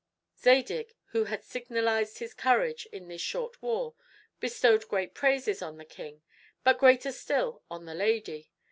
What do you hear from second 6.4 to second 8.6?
but greater still on the lady.